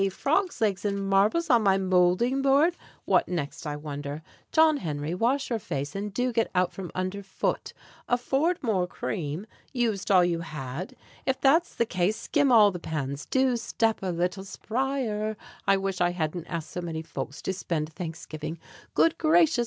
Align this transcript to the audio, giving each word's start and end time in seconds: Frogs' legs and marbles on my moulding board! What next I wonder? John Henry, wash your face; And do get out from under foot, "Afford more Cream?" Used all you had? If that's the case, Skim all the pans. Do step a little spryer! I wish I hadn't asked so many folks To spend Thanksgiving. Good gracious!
Frogs' 0.09 0.59
legs 0.61 0.83
and 0.83 1.07
marbles 1.07 1.47
on 1.51 1.61
my 1.61 1.77
moulding 1.77 2.41
board! 2.41 2.75
What 3.05 3.27
next 3.27 3.67
I 3.67 3.75
wonder? 3.75 4.23
John 4.51 4.77
Henry, 4.77 5.13
wash 5.13 5.51
your 5.51 5.59
face; 5.59 5.95
And 5.95 6.11
do 6.11 6.33
get 6.33 6.49
out 6.55 6.73
from 6.73 6.89
under 6.95 7.21
foot, 7.21 7.71
"Afford 8.09 8.63
more 8.63 8.87
Cream?" 8.87 9.45
Used 9.73 10.09
all 10.09 10.25
you 10.25 10.39
had? 10.39 10.95
If 11.27 11.39
that's 11.39 11.75
the 11.75 11.85
case, 11.85 12.17
Skim 12.17 12.51
all 12.51 12.71
the 12.71 12.79
pans. 12.79 13.27
Do 13.27 13.55
step 13.57 14.01
a 14.01 14.11
little 14.11 14.43
spryer! 14.43 15.37
I 15.67 15.77
wish 15.77 16.01
I 16.01 16.09
hadn't 16.09 16.47
asked 16.47 16.71
so 16.71 16.81
many 16.81 17.03
folks 17.03 17.39
To 17.43 17.53
spend 17.53 17.93
Thanksgiving. 17.93 18.57
Good 18.95 19.19
gracious! 19.19 19.59